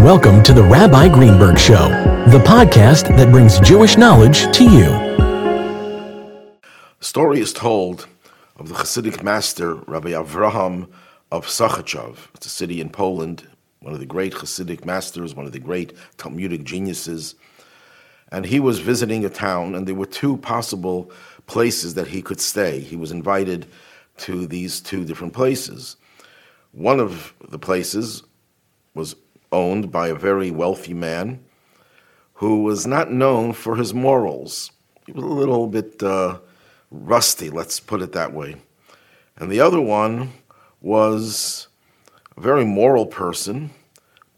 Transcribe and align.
Welcome 0.00 0.42
to 0.44 0.54
the 0.54 0.62
Rabbi 0.62 1.10
Greenberg 1.10 1.58
Show, 1.58 1.90
the 2.30 2.38
podcast 2.38 3.14
that 3.18 3.30
brings 3.30 3.60
Jewish 3.60 3.98
knowledge 3.98 4.50
to 4.56 4.64
you. 4.64 4.90
A 6.58 7.04
story 7.04 7.38
is 7.38 7.52
told 7.52 8.08
of 8.56 8.70
the 8.70 8.74
Hasidic 8.76 9.22
master, 9.22 9.74
Rabbi 9.74 10.12
Avraham 10.12 10.88
of 11.30 11.44
Sachachov. 11.44 12.16
It's 12.34 12.46
a 12.46 12.48
city 12.48 12.80
in 12.80 12.88
Poland, 12.88 13.46
one 13.80 13.92
of 13.92 14.00
the 14.00 14.06
great 14.06 14.32
Hasidic 14.32 14.86
masters, 14.86 15.34
one 15.34 15.44
of 15.44 15.52
the 15.52 15.58
great 15.58 15.92
Talmudic 16.16 16.64
geniuses. 16.64 17.34
And 18.32 18.46
he 18.46 18.58
was 18.58 18.78
visiting 18.78 19.26
a 19.26 19.28
town, 19.28 19.74
and 19.74 19.86
there 19.86 19.94
were 19.94 20.06
two 20.06 20.38
possible 20.38 21.12
places 21.46 21.92
that 21.92 22.08
he 22.08 22.22
could 22.22 22.40
stay. 22.40 22.80
He 22.80 22.96
was 22.96 23.12
invited 23.12 23.66
to 24.16 24.46
these 24.46 24.80
two 24.80 25.04
different 25.04 25.34
places. 25.34 25.96
One 26.72 27.00
of 27.00 27.34
the 27.50 27.58
places 27.58 28.22
was 28.94 29.14
owned 29.52 29.90
by 29.90 30.08
a 30.08 30.14
very 30.14 30.50
wealthy 30.50 30.94
man 30.94 31.44
who 32.34 32.62
was 32.62 32.86
not 32.86 33.10
known 33.10 33.52
for 33.52 33.76
his 33.76 33.92
morals. 33.92 34.70
He 35.06 35.12
was 35.12 35.24
a 35.24 35.28
little 35.28 35.66
bit 35.66 36.02
uh, 36.02 36.38
rusty, 36.90 37.50
let's 37.50 37.80
put 37.80 38.02
it 38.02 38.12
that 38.12 38.32
way. 38.32 38.56
And 39.36 39.50
the 39.50 39.60
other 39.60 39.80
one 39.80 40.32
was 40.80 41.68
a 42.36 42.40
very 42.40 42.64
moral 42.64 43.06
person, 43.06 43.70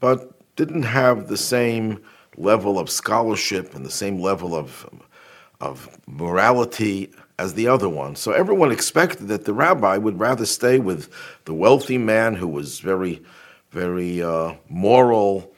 but 0.01 0.33
didn't 0.57 0.83
have 0.83 1.29
the 1.29 1.37
same 1.37 2.03
level 2.37 2.79
of 2.79 2.91
scholarship 2.91 3.75
and 3.75 3.85
the 3.85 3.91
same 3.91 4.21
level 4.21 4.55
of, 4.55 4.89
of 5.61 5.99
morality 6.07 7.13
as 7.39 7.55
the 7.55 7.69
other 7.69 7.89
one. 7.89 8.17
So 8.17 8.33
everyone 8.33 8.73
expected 8.73 9.29
that 9.29 9.45
the 9.45 9.55
rabbi 9.55 9.97
would 9.97 10.21
rather 10.21 10.47
stay 10.47 10.79
with 10.79 11.09
the 11.45 11.55
wealthy 11.55 11.99
man 11.99 12.35
who 12.35 12.49
was 12.49 12.81
very 12.81 13.23
very 13.73 14.23
uh, 14.23 14.55
moral, 14.69 15.51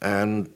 and 0.00 0.52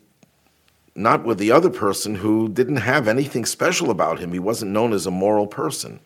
not 0.95 1.25
with 1.25 1.39
the 1.39 1.53
other 1.53 1.71
person 1.71 2.17
who 2.17 2.49
didn't 2.49 2.77
have 2.77 3.07
anything 3.07 3.45
special 3.45 3.91
about 3.91 4.19
him. 4.19 4.33
He 4.33 4.39
wasn't 4.39 4.73
known 4.73 4.93
as 4.93 5.07
a 5.07 5.11
moral 5.11 5.47
person. 5.47 6.01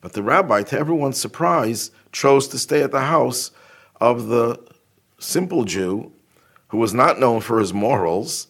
But 0.00 0.12
the 0.12 0.22
rabbi, 0.22 0.62
to 0.62 0.78
everyone's 0.78 1.20
surprise, 1.20 1.90
chose 2.12 2.46
to 2.48 2.58
stay 2.58 2.82
at 2.82 2.92
the 2.92 3.00
house 3.00 3.50
of 4.00 4.28
the 4.28 4.60
simple 5.18 5.64
Jew 5.64 6.12
who 6.68 6.78
was 6.78 6.94
not 6.94 7.18
known 7.18 7.40
for 7.40 7.58
his 7.58 7.72
morals 7.72 8.48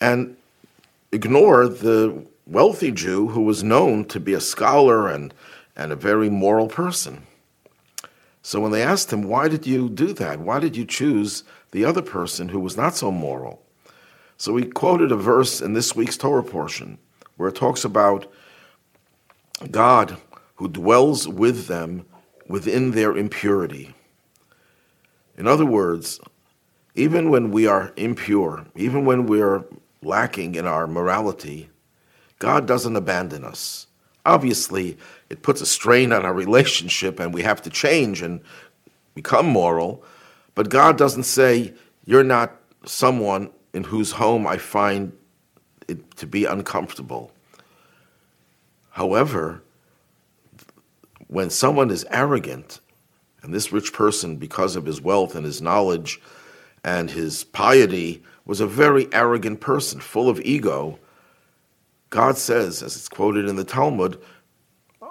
and 0.00 0.36
ignored 1.12 1.78
the 1.78 2.24
wealthy 2.46 2.90
Jew 2.90 3.28
who 3.28 3.42
was 3.42 3.62
known 3.62 4.04
to 4.06 4.20
be 4.20 4.32
a 4.32 4.40
scholar 4.40 5.08
and, 5.08 5.32
and 5.76 5.92
a 5.92 5.96
very 5.96 6.28
moral 6.28 6.68
person. 6.68 7.26
So 8.42 8.60
when 8.60 8.72
they 8.72 8.82
asked 8.82 9.12
him, 9.12 9.22
why 9.22 9.48
did 9.48 9.66
you 9.66 9.88
do 9.88 10.12
that? 10.14 10.40
Why 10.40 10.58
did 10.58 10.76
you 10.76 10.84
choose 10.84 11.44
the 11.72 11.84
other 11.84 12.02
person 12.02 12.48
who 12.48 12.60
was 12.60 12.76
not 12.76 12.94
so 12.94 13.10
moral? 13.10 13.62
So 14.36 14.56
he 14.56 14.64
quoted 14.64 15.12
a 15.12 15.16
verse 15.16 15.60
in 15.60 15.74
this 15.74 15.94
week's 15.94 16.16
Torah 16.16 16.42
portion 16.42 16.98
where 17.36 17.50
it 17.50 17.56
talks 17.56 17.84
about 17.84 18.32
God 19.70 20.16
who 20.54 20.68
dwells 20.68 21.28
with 21.28 21.66
them 21.66 22.06
within 22.46 22.92
their 22.92 23.16
impurity. 23.16 23.94
In 25.36 25.46
other 25.46 25.66
words, 25.66 26.20
even 26.94 27.30
when 27.30 27.50
we 27.50 27.66
are 27.66 27.92
impure, 27.96 28.66
even 28.74 29.04
when 29.04 29.26
we're 29.26 29.64
lacking 30.02 30.54
in 30.54 30.66
our 30.66 30.86
morality, 30.86 31.70
God 32.38 32.66
doesn't 32.66 32.96
abandon 32.96 33.44
us. 33.44 33.86
Obviously, 34.26 34.98
it 35.28 35.42
puts 35.42 35.60
a 35.60 35.66
strain 35.66 36.12
on 36.12 36.24
our 36.24 36.34
relationship 36.34 37.20
and 37.20 37.32
we 37.32 37.42
have 37.42 37.62
to 37.62 37.70
change 37.70 38.22
and 38.22 38.40
become 39.14 39.46
moral. 39.46 40.04
But 40.54 40.68
God 40.68 40.98
doesn't 40.98 41.24
say, 41.24 41.72
You're 42.04 42.24
not 42.24 42.56
someone 42.84 43.50
in 43.72 43.84
whose 43.84 44.12
home 44.12 44.46
I 44.46 44.56
find 44.56 45.12
it 45.88 46.16
to 46.16 46.26
be 46.26 46.44
uncomfortable. 46.44 47.32
However, 48.90 49.62
when 51.28 51.50
someone 51.50 51.90
is 51.90 52.04
arrogant, 52.10 52.80
and 53.42 53.54
this 53.54 53.72
rich 53.72 53.92
person, 53.92 54.36
because 54.36 54.76
of 54.76 54.84
his 54.84 55.00
wealth 55.00 55.34
and 55.34 55.46
his 55.46 55.62
knowledge 55.62 56.20
and 56.84 57.10
his 57.10 57.44
piety, 57.44 58.22
was 58.44 58.60
a 58.60 58.66
very 58.66 59.08
arrogant 59.12 59.60
person, 59.60 60.00
full 60.00 60.28
of 60.28 60.40
ego, 60.40 60.98
God 62.10 62.36
says, 62.36 62.82
as 62.82 62.96
it's 62.96 63.08
quoted 63.08 63.48
in 63.48 63.54
the 63.54 63.64
Talmud, 63.64 64.20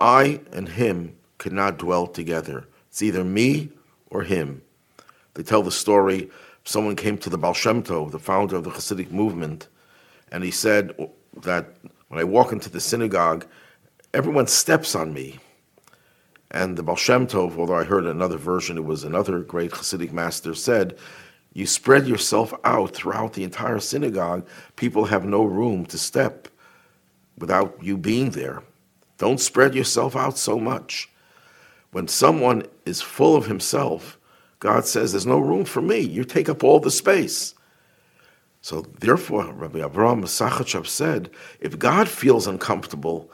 I 0.02 0.42
and 0.52 0.68
him 0.68 1.16
cannot 1.38 1.80
dwell 1.80 2.06
together. 2.06 2.68
It's 2.90 3.02
either 3.02 3.24
me 3.24 3.70
or 4.10 4.24
him. 4.24 4.62
They 5.34 5.44
tell 5.44 5.64
the 5.64 5.72
story 5.72 6.30
someone 6.66 6.98
came 6.98 7.18
to 7.20 7.30
the 7.30 7.38
Baal 7.38 7.54
Shem 7.54 7.84
Tov, 7.84 8.12
the 8.12 8.20
founder 8.20 8.58
of 8.58 8.66
the 8.66 8.70
Hasidic 8.70 9.12
movement, 9.12 9.70
and 10.32 10.44
he 10.44 10.52
said 10.52 10.94
that 11.42 11.74
when 12.10 12.20
I 12.20 12.26
walk 12.26 12.52
into 12.52 12.70
the 12.70 12.82
synagogue, 12.82 13.46
everyone 14.14 14.48
steps 14.48 14.94
on 14.94 15.14
me. 15.14 15.40
And 16.52 16.78
the 16.78 16.84
Baal 16.84 16.98
Shem 16.98 17.28
Tov, 17.28 17.58
although 17.58 17.76
I 17.76 17.86
heard 17.86 18.06
another 18.06 18.38
version, 18.38 18.78
it 18.78 18.84
was 18.84 19.06
another 19.06 19.40
great 19.40 19.72
Hasidic 19.72 20.12
master, 20.12 20.54
said, 20.54 20.98
You 21.54 21.66
spread 21.66 22.08
yourself 22.08 22.54
out 22.66 22.94
throughout 22.94 23.34
the 23.34 23.46
entire 23.46 23.80
synagogue, 23.80 24.46
people 24.76 25.06
have 25.06 25.24
no 25.24 25.44
room 25.44 25.86
to 25.86 25.98
step 25.98 26.50
without 27.40 27.78
you 27.82 27.98
being 27.98 28.32
there. 28.32 28.64
Don't 29.18 29.40
spread 29.40 29.76
yourself 29.76 30.16
out 30.16 30.38
so 30.38 30.60
much. 30.60 31.10
When 31.92 32.08
someone 32.08 32.64
is 32.86 33.02
full 33.02 33.36
of 33.36 33.48
himself, 33.48 34.18
God 34.60 34.86
says, 34.86 35.12
There's 35.12 35.26
no 35.26 35.40
room 35.40 35.66
for 35.66 35.82
me. 35.82 36.00
You 36.00 36.24
take 36.24 36.50
up 36.50 36.64
all 36.64 36.80
the 36.80 36.92
space. 36.92 37.56
So, 38.62 38.82
therefore, 39.00 39.54
Rabbi 39.54 39.80
Avraham 39.80 40.24
Sachachev 40.24 40.86
said, 40.86 41.30
if 41.62 41.80
God 41.80 42.10
feels 42.10 42.46
uncomfortable 42.46 43.32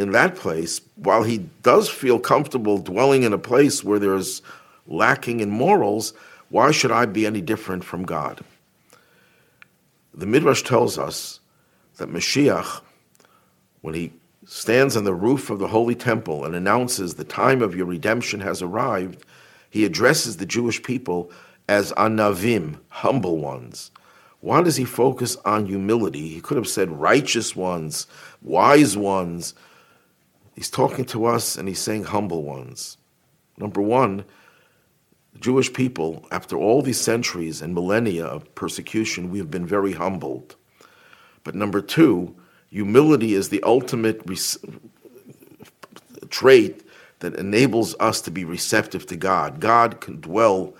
in 0.00 0.10
that 0.10 0.34
place, 0.34 0.80
while 0.96 1.22
he 1.22 1.38
does 1.62 1.88
feel 1.88 2.18
comfortable 2.18 2.78
dwelling 2.78 3.22
in 3.22 3.32
a 3.32 3.38
place 3.38 3.84
where 3.84 4.00
there's 4.00 4.42
lacking 4.88 5.40
in 5.40 5.48
morals, 5.48 6.12
why 6.48 6.72
should 6.72 6.90
I 6.90 7.06
be 7.06 7.24
any 7.24 7.40
different 7.40 7.84
from 7.84 8.04
God? 8.04 8.40
The 10.12 10.26
Midrash 10.26 10.62
tells 10.62 10.98
us 10.98 11.38
that 11.96 12.08
Mashiach 12.08 12.80
when 13.84 13.92
he 13.92 14.10
stands 14.46 14.96
on 14.96 15.04
the 15.04 15.12
roof 15.12 15.50
of 15.50 15.58
the 15.58 15.68
holy 15.68 15.94
temple 15.94 16.46
and 16.46 16.54
announces 16.54 17.14
the 17.14 17.22
time 17.22 17.60
of 17.60 17.76
your 17.76 17.84
redemption 17.84 18.40
has 18.40 18.62
arrived, 18.62 19.26
he 19.68 19.84
addresses 19.84 20.38
the 20.38 20.46
Jewish 20.46 20.82
people 20.82 21.30
as 21.68 21.92
anavim, 21.92 22.78
humble 22.88 23.36
ones. 23.36 23.90
Why 24.40 24.62
does 24.62 24.76
he 24.76 24.86
focus 24.86 25.36
on 25.44 25.66
humility? 25.66 26.28
He 26.28 26.40
could 26.40 26.56
have 26.56 26.66
said 26.66 26.98
righteous 26.98 27.54
ones, 27.54 28.06
wise 28.40 28.96
ones. 28.96 29.52
He's 30.54 30.70
talking 30.70 31.04
to 31.04 31.26
us 31.26 31.54
and 31.54 31.68
he's 31.68 31.78
saying 31.78 32.04
humble 32.04 32.42
ones. 32.42 32.96
Number 33.58 33.82
one, 33.82 34.24
the 35.34 35.40
Jewish 35.40 35.70
people, 35.70 36.26
after 36.30 36.56
all 36.56 36.80
these 36.80 37.00
centuries 37.02 37.60
and 37.60 37.74
millennia 37.74 38.24
of 38.24 38.54
persecution, 38.54 39.30
we 39.30 39.36
have 39.40 39.50
been 39.50 39.66
very 39.66 39.92
humbled. 39.92 40.56
But 41.42 41.54
number 41.54 41.82
two, 41.82 42.34
Humility 42.74 43.34
is 43.34 43.50
the 43.50 43.62
ultimate 43.62 44.20
res- 44.26 44.58
trait 46.28 46.82
that 47.20 47.36
enables 47.36 47.94
us 48.00 48.20
to 48.22 48.32
be 48.32 48.44
receptive 48.44 49.06
to 49.06 49.16
God. 49.16 49.60
God 49.60 50.00
can 50.00 50.20
dwell 50.20 50.74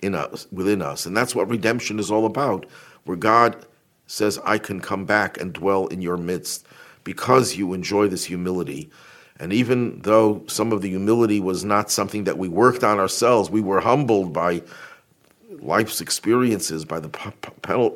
in 0.00 0.14
us, 0.14 0.46
within 0.52 0.80
us, 0.80 1.04
and 1.04 1.16
that's 1.16 1.34
what 1.34 1.50
redemption 1.50 1.98
is 1.98 2.12
all 2.12 2.26
about. 2.26 2.66
Where 3.06 3.16
God 3.16 3.66
says, 4.06 4.38
"I 4.44 4.58
can 4.58 4.78
come 4.78 5.04
back 5.04 5.36
and 5.40 5.52
dwell 5.52 5.88
in 5.88 6.00
your 6.00 6.16
midst," 6.16 6.64
because 7.02 7.56
you 7.56 7.74
enjoy 7.74 8.06
this 8.06 8.26
humility. 8.26 8.88
And 9.40 9.52
even 9.52 9.98
though 10.02 10.44
some 10.46 10.70
of 10.70 10.80
the 10.80 10.90
humility 10.90 11.40
was 11.40 11.64
not 11.64 11.90
something 11.90 12.22
that 12.22 12.38
we 12.38 12.46
worked 12.46 12.84
on 12.84 13.00
ourselves, 13.00 13.50
we 13.50 13.60
were 13.60 13.80
humbled 13.80 14.32
by 14.32 14.62
life's 15.62 16.00
experiences, 16.00 16.84
by 16.84 17.00
the 17.00 17.08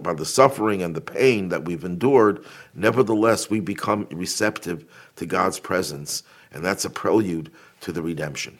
by 0.01 0.15
the 0.15 0.25
suffering 0.25 0.83
and 0.83 0.95
the 0.95 1.01
pain 1.01 1.49
that 1.49 1.65
we've 1.65 1.85
endured, 1.85 2.45
nevertheless 2.75 3.51
we 3.51 3.61
become 3.61 4.07
receptive 4.11 4.85
to 5.17 5.27
God's 5.27 5.59
presence, 5.59 6.23
and 6.53 6.65
that's 6.65 6.85
a 6.85 6.91
prelude 6.91 7.51
to 7.81 7.93
the 7.93 8.03
redemption. 8.03 8.59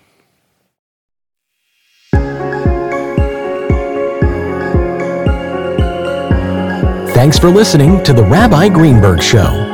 Thanks 7.15 7.39
for 7.39 7.49
listening 7.49 8.03
to 8.05 8.13
the 8.13 8.23
Rabbi 8.23 8.69
Greenberg 8.69 9.23
Show. 9.23 9.66